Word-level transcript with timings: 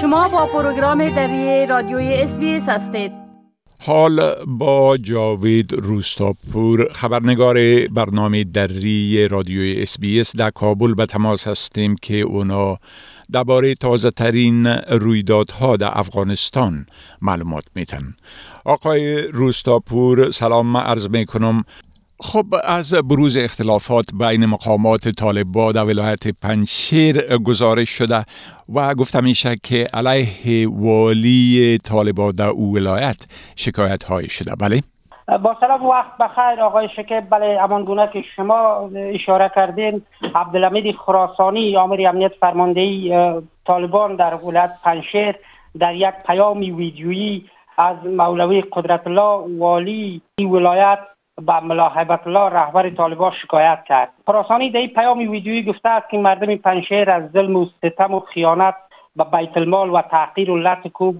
شما 0.00 0.28
با 0.28 0.46
پروگرام 0.46 1.08
دری 1.08 1.66
رادیوی 1.66 2.14
SBS 2.14 2.38
هستید. 2.68 3.12
حال 3.80 4.44
با 4.46 4.96
جاوید 4.96 5.72
روستاپور 5.72 6.92
خبرنگار 6.92 7.86
برنامه 7.88 8.44
دری 8.44 9.28
رادیوی 9.28 9.82
SBS 10.20 10.36
در 10.36 10.50
کابل 10.50 10.94
به 10.94 11.06
تماس 11.06 11.46
هستیم 11.46 11.96
که 12.02 12.20
اونا 12.20 12.78
درباره 13.32 13.74
تازه 13.74 14.10
ترین 14.10 14.66
رویدادها 14.66 15.76
در 15.76 15.98
افغانستان 15.98 16.86
معلومات 17.22 17.64
میتن 17.74 18.14
آقای 18.64 19.22
روستاپور 19.22 20.30
سلام 20.30 20.76
عرض 20.76 21.08
می 21.08 21.26
کنم 21.26 21.64
خب 22.22 22.44
از 22.64 22.94
بروز 22.94 23.36
اختلافات 23.36 24.04
بین 24.18 24.46
مقامات 24.46 25.08
طالبان 25.08 25.72
در 25.72 25.84
ولایت 25.84 26.28
پنجشیر 26.42 27.38
گزارش 27.38 27.88
شده 27.90 28.24
و 28.74 28.94
گفتم 28.94 29.24
میشه 29.24 29.56
که 29.62 29.86
علیه 29.94 30.68
والی 30.70 31.78
طالبا 31.78 32.32
در 32.32 32.46
او 32.46 32.74
ولایت 32.74 33.26
شکایت 33.56 34.04
های 34.04 34.28
شده 34.28 34.54
بله؟ 34.60 34.80
با 35.38 35.56
سلام 35.60 35.86
وقت 35.86 36.18
بخیر 36.20 36.60
آقای 36.62 36.88
شکیب 36.96 37.30
بله 37.30 37.58
امان 37.62 37.84
گونه 37.84 38.10
که 38.12 38.24
شما 38.36 38.90
اشاره 38.94 39.50
کردین 39.54 40.02
عبدالحمید 40.34 40.96
خراسانی 40.96 41.76
آمر 41.76 42.06
امنیت 42.08 42.32
فرماندهی 42.40 43.12
طالبان 43.66 44.16
در 44.16 44.34
ولایت 44.34 44.70
پنشیر 44.84 45.34
در 45.78 45.94
یک 45.94 46.14
پیامی 46.26 46.70
ویدیویی 46.70 47.44
از 47.78 47.96
مولوی 48.06 48.64
قدرت 48.72 49.06
الله 49.06 49.58
والی 49.58 50.22
ولایت 50.40 50.98
با 51.40 51.60
ملاحبت 51.60 52.26
الله 52.26 52.48
رهبر 52.48 52.90
طالبان 52.90 53.32
شکایت 53.42 53.84
کرد. 53.84 54.08
خراسانی 54.26 54.70
در 54.70 54.86
پیام 54.86 55.18
ویدیویی 55.18 55.62
گفته 55.62 55.88
است 55.88 56.10
که 56.10 56.18
مردم 56.18 56.56
پنشیر 56.56 57.10
از 57.10 57.30
ظلم 57.30 57.56
و 57.56 57.66
ستم 57.78 58.14
و 58.14 58.20
خیانت 58.20 58.74
به 59.16 59.24
بیت 59.24 59.56
المال 59.56 59.90
و 59.90 60.02
تحقیر 60.02 60.50
و 60.50 60.56
لط 60.56 60.88
کوب 60.88 61.16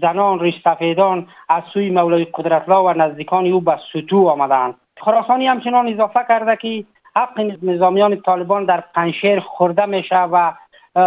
زنان 0.00 0.40
ریش 0.40 0.54
سفیدان 0.64 1.26
از 1.48 1.62
سوی 1.72 1.90
مولای 1.90 2.26
قدرت 2.34 2.68
الله 2.68 2.90
و 2.90 2.92
نزدیکان 3.02 3.46
او 3.46 3.60
به 3.60 3.78
سطو 3.92 4.28
آمدند. 4.28 4.74
خراسانی 5.00 5.46
همچنان 5.46 5.88
اضافه 5.88 6.20
کرده 6.28 6.56
که 6.56 6.84
حق 7.16 7.40
نظامیان 7.62 8.20
طالبان 8.20 8.64
در 8.64 8.84
پنشیر 8.94 9.40
خورده 9.40 9.86
میشه 9.86 10.18
و 10.22 10.52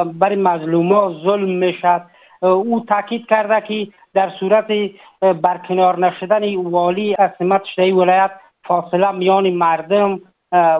بر 0.05 0.35
مظلوما 0.35 1.13
ظلم 1.23 1.49
می‌شد 1.49 2.01
او 2.41 2.85
تاکید 2.89 3.27
کرده 3.27 3.61
که 3.67 3.91
در 4.13 4.29
صورت 4.39 4.67
برکنار 5.41 5.99
نشدن 5.99 6.55
والی 6.55 7.15
از 7.19 7.29
سمت 7.39 7.63
شده 7.75 7.93
ولایت 7.93 8.31
فاصله 8.65 9.11
میان 9.11 9.49
مردم 9.49 10.19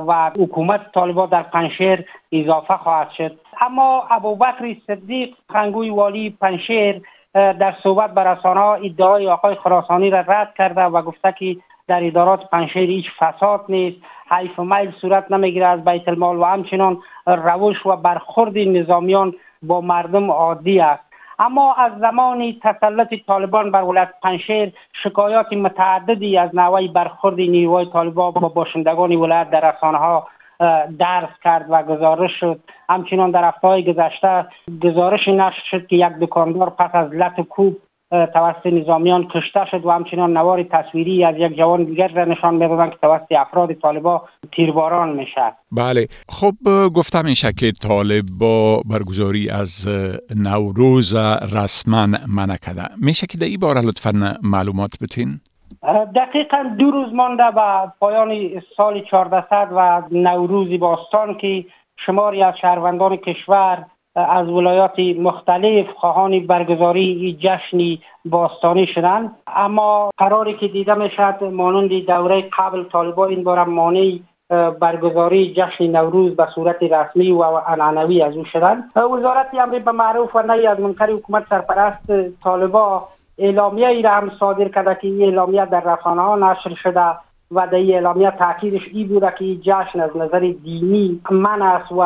و 0.08 0.32
حکومت 0.40 0.92
طالبان 0.92 1.30
در 1.30 1.44
پنشیر 1.44 2.06
اضافه 2.32 2.78
خواهد 2.78 3.10
شد. 3.18 3.40
اما 3.62 4.04
ابوبکر 4.12 4.76
صدیق 4.88 5.36
خنگوی 5.54 5.90
والی 5.90 6.38
پنشیر 6.42 7.02
در 7.34 7.76
صحبت 7.84 8.14
به 8.14 8.24
رسانه 8.24 8.62
ادعای 8.62 9.28
آقای 9.28 9.56
خراسانی 9.56 10.10
را 10.10 10.20
رد 10.20 10.54
کرده 10.58 10.82
و 10.82 11.02
گفته 11.02 11.32
که 11.40 11.58
در 11.88 12.04
ادارات 12.04 12.50
پنشیر 12.50 12.90
هیچ 12.90 13.06
فساد 13.20 13.66
نیست. 13.70 13.98
حیف 14.32 14.60
میل 14.60 14.92
صورت 15.02 15.32
نمی‌گیره 15.32 15.66
از 15.66 15.86
بیت 15.86 16.08
المال 16.08 16.38
و 16.38 16.44
همچنان 16.44 16.98
روش 17.28 17.86
و 17.86 17.96
برخورد 17.96 18.58
نظامیان 18.58 19.34
با 19.64 19.82
مردم 19.82 20.32
عادی 20.32 20.80
است. 20.80 21.05
اما 21.40 21.74
از 21.74 21.92
زمان 22.00 22.56
تسلط 22.64 23.14
طالبان 23.28 23.72
بر 23.72 23.82
ولایت 23.82 24.10
پنشیر 24.24 24.74
شکایات 25.04 25.54
متعددی 25.54 26.38
از 26.38 26.56
نوع 26.56 26.88
برخورد 26.88 27.36
نیروهای 27.36 27.86
طالبان 27.94 28.32
با 28.32 28.48
باشندگان 28.50 29.16
ولایت 29.16 29.50
در 29.50 29.72
رسانه 29.72 29.98
ها 29.98 30.28
درس 31.00 31.30
کرد 31.44 31.66
و 31.70 31.84
گزارش 31.84 32.32
شد. 32.40 32.60
همچنان 32.90 33.32
در 33.32 33.44
هفته 33.48 33.82
گذشته 33.82 34.46
گزارش 34.84 35.28
نشر 35.28 35.64
شد 35.72 35.88
که 35.88 35.96
یک 35.96 36.14
دکاندار 36.22 36.70
پس 36.70 36.90
از 36.94 37.10
لط 37.12 37.42
کوب 37.42 37.78
توسط 38.12 38.66
نظامیان 38.66 39.28
کشته 39.28 39.66
شد 39.72 39.86
و 39.86 39.92
همچنان 39.92 40.38
نوار 40.38 40.64
تصویری 40.64 41.24
از 41.24 41.36
یک 41.38 41.58
جوان 41.58 41.84
دیگر 41.84 42.08
را 42.08 42.26
نشان 42.26 42.54
می‌دادند 42.54 42.92
که 42.92 42.98
توسط 43.02 43.32
افراد 43.32 43.74
طالبا 43.74 44.22
تیرباران 44.52 45.10
می‌شد 45.10 45.54
بله. 45.72 46.08
خب 46.30 46.54
گفتم 46.96 47.26
میشه 47.26 47.54
که 47.60 47.72
طالبا 47.72 48.82
برگزاری 48.86 49.50
از 49.50 49.88
نوروز 50.36 51.16
رسما 51.56 52.08
منع 52.28 52.56
کرده 52.66 52.82
میشه 53.06 53.28
که 53.28 53.38
در 53.38 53.46
این 53.46 53.60
باره 53.60 53.82
لطفا 53.82 54.38
معلومات 54.44 54.92
بتین؟ 55.02 55.40
دقیقا 56.16 56.76
دو 56.80 56.92
روز 56.92 57.14
مانده 57.14 57.52
به 57.56 57.92
پایان 58.00 58.62
سال 58.78 59.04
1400 59.12 59.68
و 59.72 60.02
نوروزی 60.12 60.78
باستان 60.78 61.38
که 61.38 61.66
شماری 62.06 62.44
از 62.44 62.54
شهروندان 62.62 63.18
کشور 63.18 63.86
از 64.16 64.50
ولایات 64.50 65.00
مختلف 65.00 65.86
خواهان 65.96 66.48
برگزاری 66.48 67.38
جشنی 67.42 68.02
باستانی 68.26 68.88
شدند 68.88 69.36
اما 69.48 70.10
قراری 70.18 70.54
که 70.54 70.68
دیده 70.68 70.94
می‌شد 70.94 71.44
مانند 71.44 71.90
دوره 71.90 72.50
قبل 72.58 72.84
طالبان 72.84 73.30
این 73.30 73.44
بار 73.44 73.64
مانع 73.64 74.20
برگزاری 74.80 75.54
جشن 75.58 75.88
نوروز 75.88 76.36
به 76.36 76.48
صورت 76.56 76.84
رسمی 76.84 77.32
و 77.32 77.44
عنعنوی 77.44 78.22
از 78.22 78.38
او 78.38 78.46
شدند 78.46 78.84
وزارت 78.96 79.48
امر 79.54 79.80
به 79.80 79.92
معروف 79.92 80.36
و 80.36 80.42
نهی 80.42 80.68
از 80.68 80.80
منکر 80.80 81.12
حکومت 81.12 81.44
سرپرست 81.50 82.40
طالبا 82.44 83.08
اعلامیه 83.38 83.88
ای 83.88 84.02
را 84.02 84.12
هم 84.12 84.32
صادر 84.40 84.70
کرده 84.70 84.98
که 85.02 85.08
این 85.08 85.22
اعلامیه 85.22 85.66
در 85.66 85.80
رسانه 85.80 86.22
ها 86.22 86.36
نشر 86.36 86.76
شده. 86.84 87.16
و 87.56 87.68
در 87.68 87.76
اعلامیه 87.76 88.32
تاکیدش 88.32 88.82
ای 88.94 89.04
بوده 89.04 89.34
که 89.38 89.46
این 89.46 89.62
جشن 89.62 90.00
از 90.00 90.18
نظر 90.18 90.40
دینی 90.40 91.22
من 91.32 91.62
است 91.62 91.92
و 91.92 92.02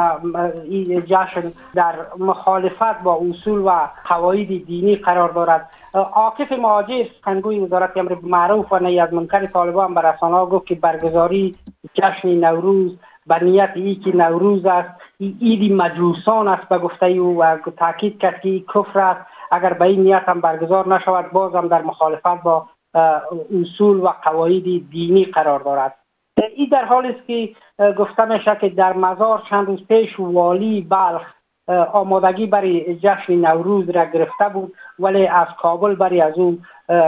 این 0.64 1.04
جشن 1.06 1.52
در 1.76 1.96
مخالفت 2.20 3.04
با 3.04 3.20
اصول 3.30 3.60
و 3.60 3.72
قواعد 4.06 4.66
دینی 4.66 4.96
قرار 4.96 5.30
دارد. 5.30 5.70
عاقف 5.94 6.52
مهاجر 6.52 7.06
سخنگوی 7.22 7.60
وزارت 7.60 7.98
امر 7.98 8.16
معروف 8.24 8.74
و 8.74 8.80
نهی 8.80 9.00
از 9.00 9.14
منکر 9.14 9.46
طالبان 9.46 9.94
به 9.94 10.02
رسانه 10.02 10.46
گفت 10.46 10.66
که 10.66 10.76
برگزاری 10.76 11.56
جشن 11.94 12.30
نوروز 12.30 12.98
به 13.28 13.44
نیت 13.44 13.72
ای 13.76 13.96
که 13.96 14.16
نوروز 14.16 14.66
است 14.66 14.90
ای 15.18 15.36
ایدی 15.40 15.74
مجوسان 15.74 16.48
است 16.48 16.70
به 16.70 16.78
گفته 16.78 17.06
او 17.06 17.42
و 17.42 17.58
تاکید 17.78 18.20
کرد 18.20 18.42
که 18.42 18.60
کفر 18.60 19.00
است. 19.00 19.22
اگر 19.52 19.74
به 19.74 19.86
این 19.86 20.02
نیت 20.02 20.24
هم 20.28 20.42
برگزار 20.42 20.96
نشود 20.96 21.32
باز 21.32 21.56
هم 21.56 21.68
در 21.68 21.82
مخالفت 21.82 22.44
با 22.44 22.68
اصول 23.62 23.98
و 23.98 24.08
قواعد 24.24 24.90
دینی 24.90 25.26
قرار 25.26 25.60
دارد. 25.60 25.96
این 26.56 26.70
در 26.72 26.86
حالی 26.86 27.08
است 27.08 27.28
که 27.28 27.50
گفته 27.94 28.26
میشه 28.26 28.58
که 28.62 28.70
در 28.70 28.94
مزار 28.94 29.44
چند 29.50 29.68
روز 29.68 29.80
پیش 29.88 30.10
والی 30.20 30.82
بلخ 30.82 31.22
آمادگی 31.94 32.46
برای 32.46 32.96
جشن 32.96 33.34
نوروز 33.34 33.90
را 33.90 34.06
گرفته 34.06 34.50
بود 34.54 34.74
ولی 35.00 35.28
از 35.28 35.48
کابل 35.62 35.96
برای 35.96 36.22
از 36.22 36.34
او 36.38 36.58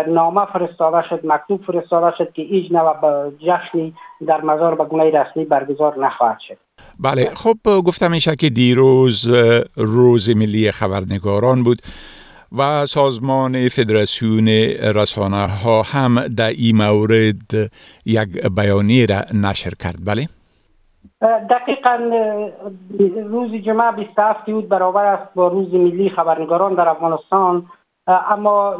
نامه 0.08 0.46
فرستاده 0.46 1.08
شد 1.09 1.25
مکتوب 1.25 1.64
فرستاده 1.64 2.18
شد 2.18 2.34
که 2.34 2.41
ایج 2.41 2.74
نو 2.74 2.94
جشنی 3.40 3.94
در 4.28 4.41
مزار 4.41 4.75
به 4.75 4.86
گونه 4.86 5.03
رسمی 5.03 5.46
برگزار 5.46 6.00
نخواهد 6.00 6.40
شد. 6.47 6.58
بله 7.00 7.25
خب 7.36 7.81
گفتم 7.86 8.12
میشه 8.12 8.36
که 8.36 8.50
دیروز 8.50 9.30
روز 9.78 10.30
ملی 10.38 10.72
خبرنگاران 10.72 11.64
بود. 11.64 11.78
و 12.58 12.86
سازمان 12.86 13.68
فدراسیون 13.68 14.48
رسانه 14.96 15.48
ها 15.48 15.82
هم 15.82 16.28
در 16.38 16.50
این 16.50 16.78
مورد 16.78 17.72
یک 18.06 18.48
بیانیه 18.56 19.06
را 19.06 19.22
نشر 19.34 19.72
کرد 19.80 20.06
بله؟ 20.06 20.28
دقیقا 21.50 21.96
روز 23.30 23.52
جمعه 23.52 23.92
27 23.92 24.46
بود 24.46 24.70
برابر 24.70 25.06
است 25.06 25.34
با 25.34 25.48
روز 25.48 25.74
ملی 25.74 26.10
خبرنگاران 26.10 26.76
در 26.76 26.90
افغانستان 26.90 27.66
اما 28.08 28.76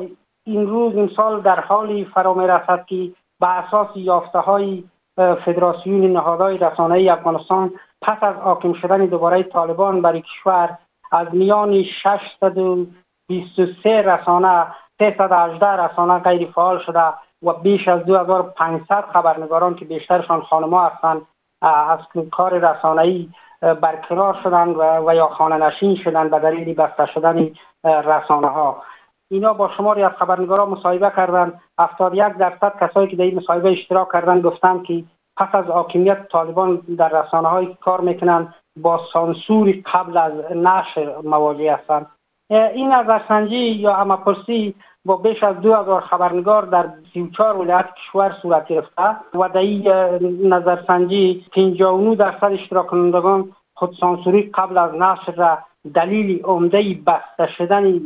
این 0.46 0.68
روز 0.68 0.96
این 0.96 1.10
سال 1.16 1.42
در 1.42 1.60
حالی 1.60 2.06
فرا 2.06 2.34
می 2.34 2.48
رسد 2.48 2.86
که 2.86 3.12
به 3.40 3.48
اساس 3.48 3.88
یافته 3.96 4.40
های 4.40 4.84
فدراسیون 5.18 6.12
نهادهای 6.14 6.58
رسانه 6.58 7.12
افغانستان 7.12 7.72
پس 8.02 8.18
از 8.22 8.36
حاکم 8.36 8.74
شدن 8.74 9.06
دوباره 9.06 9.44
طالبان 9.44 10.02
برای 10.02 10.22
کشور 10.22 10.78
از 11.12 11.28
میان 11.34 11.84
600 12.04 12.58
23 13.32 14.02
رسانه 14.02 14.68
318 15.00 15.68
رسانه 15.68 16.20
غیر 16.20 16.52
فعال 16.56 16.80
شده 16.80 17.04
و 17.44 17.54
بیش 17.54 17.88
از 17.88 18.06
2500 18.06 19.06
خبرنگاران 19.14 19.76
که 19.76 19.86
بیشترشان 19.86 20.42
خانما 20.42 20.86
هستند 20.86 21.22
از 21.62 22.00
کار 22.32 22.58
رسانه‌ای 22.58 23.30
برکنار 23.62 24.38
شدند 24.44 24.78
و, 24.78 24.82
و 24.82 25.16
یا 25.16 25.28
خانه 25.28 25.66
نشین 25.66 25.96
شدند 25.96 26.32
به 26.32 26.40
دلیل 26.40 26.74
بسته 26.74 27.06
شدن 27.06 27.50
رسانه 27.84 28.48
ها 28.48 28.84
اینا 29.32 29.54
با 29.54 29.70
شماری 29.78 30.04
از 30.04 30.12
خبرنگاران 30.12 30.70
مصاحبه 30.70 31.12
کردند. 31.16 31.62
71 31.80 32.38
درصد 32.38 32.74
کسایی 32.82 33.08
که 33.08 33.16
در 33.16 33.24
این 33.24 33.38
مصاحبه 33.38 33.72
اشتراک 33.72 34.12
کردند 34.14 34.44
گفتند 34.44 34.84
که 34.84 35.04
پس 35.38 35.56
از 35.56 35.66
حاکمیت 35.66 36.28
طالبان 36.28 36.76
در 36.98 37.22
رسانه 37.22 37.48
های 37.48 37.78
کار 37.82 38.02
می‌کنند 38.02 38.54
با 38.82 39.00
سانسوری 39.14 39.84
قبل 39.94 40.18
از 40.18 40.34
نشر 40.56 41.16
مواجه 41.24 41.74
هستند. 41.74 42.08
این 42.52 42.94
نظرسنجی 42.94 43.56
یا 43.56 43.96
امپرسی 43.96 44.76
با 45.06 45.16
بیش 45.16 45.44
از 45.44 45.56
دو 45.56 45.76
هزار 45.76 46.02
خبرنگار 46.02 46.66
در 46.66 46.90
34 47.14 47.58
ولایت 47.58 47.86
کشور 47.96 48.36
صورت 48.42 48.68
گرفته. 48.68 49.16
و 49.34 49.50
در 49.50 49.58
این 49.58 50.54
نظرسنجی 50.54 51.46
59 51.52 52.16
درصد 52.16 52.44
اشتراک 52.44 52.88
کنندگان 52.88 53.50
خود 53.74 53.96
سانسوری 54.00 54.52
قبل 54.54 54.78
از 54.78 54.94
نشر 54.94 55.32
را 55.36 55.58
دلیل 55.94 56.44
عمده 56.44 56.98
بسته 57.08 57.54
شدن 57.58 58.00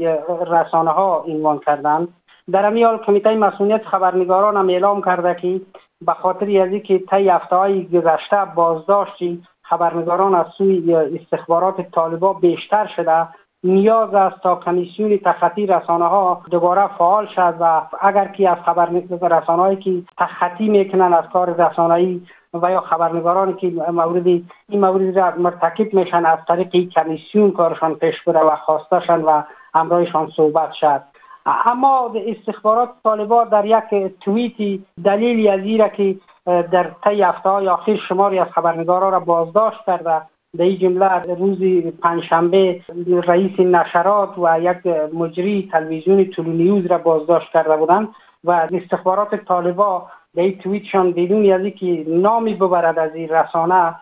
رسانه 0.48 0.92
ها 0.92 1.24
عنوان 1.28 1.60
کردند. 1.60 2.08
در 2.52 2.66
امی 2.66 2.84
حال 2.84 2.98
کمیته 2.98 3.36
مسئولیت 3.36 3.86
خبرنگاران 3.86 4.58
هم 4.58 4.70
اعلام 4.70 5.02
کرده 5.02 5.36
که 5.42 5.62
به 6.02 6.14
خاطر 6.14 6.46
از 6.46 6.72
اینکه 6.72 7.00
طی 7.00 7.30
هفته 7.30 7.82
گذشته 7.82 8.46
بازداشتی 8.56 9.44
خبرنگاران 9.62 10.36
از 10.36 10.46
سوی 10.58 10.96
استخبارات 10.96 11.82
طالبا 11.82 12.34
بیشتر 12.34 12.90
شده 12.96 13.28
نیاز 13.66 14.14
است 14.14 14.42
تا 14.42 14.56
کمیسیون 14.56 15.18
تخطی 15.18 15.66
رسانه 15.66 16.06
ها 16.06 16.42
دوباره 16.52 16.88
فعال 16.88 17.28
شد 17.36 17.54
و 17.60 17.82
اگر 18.02 18.28
که 18.28 18.50
از 18.50 18.58
خبر 18.66 18.90
رسانه 19.22 19.62
هایی 19.62 19.78
که 19.78 20.02
تخطی 20.18 20.70
می‌کنن 20.70 21.14
از 21.14 21.24
کار 21.34 21.70
رسانه‌ای 21.70 22.22
و 22.54 22.72
یا 22.72 22.80
خبرنگارانی 22.82 23.54
که 23.54 23.68
مورد 23.92 24.28
این 24.70 24.82
مورد 24.82 25.20
را 25.20 25.34
مرتکب 25.38 25.94
میشن 25.94 26.26
از 26.26 26.40
طریق 26.48 26.90
کمیسیون 26.90 27.52
کارشان 27.52 27.96
پیش 27.96 28.16
بره 28.28 28.40
و 28.40 28.56
خواسته 28.56 29.00
شن 29.08 29.22
و 29.22 29.42
همراهشان 29.76 30.32
صحبت 30.36 30.72
شد 30.72 31.02
اما 31.46 32.12
استخبارات 32.28 32.90
طالبان 33.04 33.50
در 33.50 33.66
یک 33.66 34.14
توییتی 34.22 34.86
دلیلی 35.04 35.50
از 35.50 35.90
که 35.90 36.16
در 36.46 36.92
طی 37.04 37.22
هفته 37.22 37.50
های 37.50 37.68
آخر 37.68 37.98
شماری 38.10 38.40
از 38.40 38.48
خبرنگاران 38.48 39.12
را 39.12 39.20
بازداشت 39.20 39.86
کرده 39.86 40.22
در 40.58 40.64
این 40.64 40.80
جمله 40.80 41.36
روز 41.36 41.58
پنجشنبه 42.02 42.82
رئیس 43.24 43.60
نشرات 43.60 44.38
و 44.38 44.60
یک 44.62 44.88
مجری 45.14 45.70
تلویزیون 45.72 46.26
طولو 46.26 46.52
نیوز 46.52 46.86
را 46.86 46.98
بازداشت 46.98 47.52
کرده 47.52 47.78
بودند 47.78 48.08
و 48.44 48.52
استخبارات 48.52 49.36
طالبا 49.36 50.08
در 50.36 50.42
این 50.42 50.58
توییتشان 50.58 51.12
بدون 51.12 51.52
از 51.52 51.74
که 51.74 52.06
نامی 52.08 52.54
ببرد 52.54 53.00
از 53.00 53.16
این 53.16 53.30
رسانه 53.30 53.96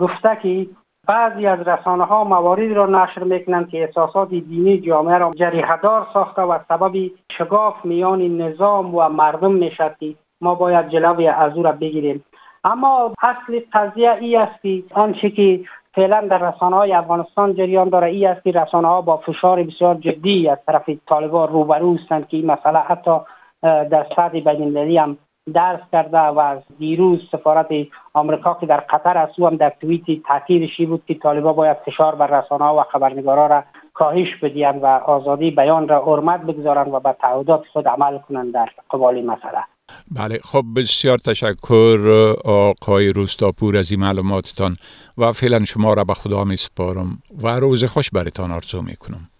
گفته 0.00 0.38
که 0.42 0.66
بعضی 1.06 1.46
از 1.46 1.68
رسانه 1.68 2.04
ها 2.04 2.24
مواردی 2.24 2.74
را 2.74 2.86
نشر 2.86 3.24
می‌کنند 3.24 3.68
که 3.68 3.82
احساسات 3.82 4.28
دینی 4.28 4.80
جامعه 4.80 5.18
را 5.18 5.30
جریحهدار 5.36 6.06
ساخته 6.12 6.42
و 6.42 6.58
سبب 6.68 7.10
شگاف 7.38 7.84
میان 7.84 8.22
نظام 8.22 8.94
و 8.94 9.08
مردم 9.08 9.52
می‌شد 9.52 9.96
که 10.00 10.14
ما 10.40 10.54
باید 10.54 10.88
جلوی 10.88 11.28
از 11.28 11.56
او 11.56 11.62
را 11.62 11.72
بگیریم. 11.72 12.24
اما 12.64 13.12
اصل 13.22 13.60
قضیه 13.72 14.12
ای 14.20 14.36
است 14.36 14.62
که 14.62 14.82
آنچه 14.94 15.30
که 15.30 15.60
فعلا 15.96 16.20
در 16.30 16.38
رسانه 16.38 16.76
های 16.76 16.92
افغانستان 16.92 17.54
جریان 17.54 17.88
داره. 17.88 18.08
ای 18.08 18.26
است 18.26 18.44
که 18.44 18.50
رسانه 18.50 18.88
ها 18.88 19.00
با 19.00 19.16
فشار 19.16 19.62
بسیار 19.62 19.94
جدی 19.94 20.48
از 20.48 20.58
طرف 20.66 20.90
طالبان 21.08 21.48
روبرو 21.48 21.96
هستند 21.96 22.28
که 22.28 22.36
این 22.36 22.46
مسئله 22.46 22.78
حتی 22.78 23.16
در 23.62 24.06
سطح 24.16 24.40
بین 24.40 24.76
هم 24.76 25.16
درس 25.54 25.80
کرده 25.92 26.18
و 26.18 26.38
از 26.38 26.58
دیروز 26.78 27.20
سفارت 27.32 27.66
آمریکا 28.14 28.54
که 28.60 28.66
در 28.66 28.76
قطر 28.76 29.18
است 29.18 29.38
هم 29.38 29.56
در 29.56 29.72
توییتی 29.80 30.22
تاکیدشی 30.28 30.86
بود 30.86 31.02
که 31.06 31.14
طالبا 31.14 31.52
باید 31.52 31.76
فشار 31.76 32.14
بر 32.14 32.40
رسانه 32.40 32.64
و 32.64 32.82
خبرنگارا 32.82 33.46
را 33.46 33.64
کاهش 33.94 34.36
بدهند 34.42 34.82
و 34.82 34.86
آزادی 34.86 35.50
بیان 35.50 35.88
را 35.88 36.04
حرمت 36.04 36.40
بگذارند 36.40 36.94
و 36.94 37.00
به 37.00 37.12
تعهدات 37.12 37.62
خود 37.72 37.88
عمل 37.88 38.18
کنند 38.18 38.52
در 38.52 38.68
قبال 38.90 39.24
مسئله. 39.24 39.75
بله 40.10 40.40
خب 40.44 40.64
بسیار 40.76 41.18
تشکر 41.18 42.34
آقای 42.44 43.08
روستاپور 43.08 43.76
از 43.76 43.90
این 43.90 44.00
معلوماتتان 44.00 44.76
و 45.18 45.32
فعلا 45.32 45.64
شما 45.64 45.94
را 45.94 46.04
به 46.04 46.14
خدا 46.14 46.44
می 46.44 46.56
سپارم 46.56 47.22
و 47.42 47.48
روز 47.48 47.84
خوش 47.84 48.10
برتان 48.10 48.50
آرزو 48.50 48.82
می 48.82 48.96
کنم 48.96 49.30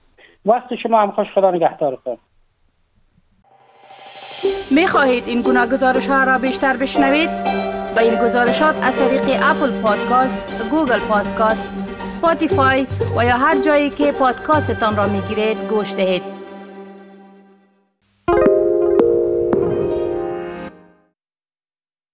وقت 0.46 0.74
شما 0.82 1.02
هم 1.02 1.10
خوش 1.10 1.26
خدا 1.34 1.50
نگهدار 1.50 1.96
کنم 1.96 2.18
می 4.70 4.86
خواهید 4.86 5.24
این 5.26 5.42
گونه 5.42 5.66
گزارش 5.66 6.06
ها 6.06 6.24
را 6.24 6.38
بیشتر 6.38 6.76
بشنوید؟ 6.76 7.30
با 7.96 8.02
این 8.02 8.14
گزارشات 8.24 8.76
از 8.82 8.98
طریق 8.98 9.40
Apple 9.42 9.82
Podcast، 9.82 10.70
Google 10.70 10.98
Podcast، 10.98 11.68
Spotify 11.98 12.86
و 13.16 13.24
یا 13.24 13.36
هر 13.36 13.62
جایی 13.62 13.90
که 13.90 14.12
پادکاستتان 14.12 14.96
را 14.96 15.08
می 15.08 15.20
گیرید 15.20 15.58
گوش 15.68 15.94
دهید. 15.94 16.35